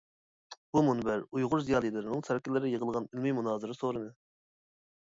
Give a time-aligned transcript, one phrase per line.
[0.77, 4.15] بۇ مۇنبەر ئۇيغۇر زىيالىيلىرىنىڭ سەركىلىرى يىغىلغان ئىلمىي مۇنازىرە سورۇنى.